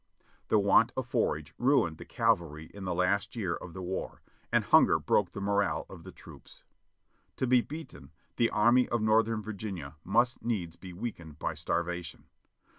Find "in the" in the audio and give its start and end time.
2.73-2.95